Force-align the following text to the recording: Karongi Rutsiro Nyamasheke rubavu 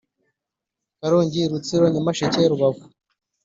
Karongi 0.99 1.49
Rutsiro 1.51 1.85
Nyamasheke 1.93 2.39
rubavu 2.51 2.85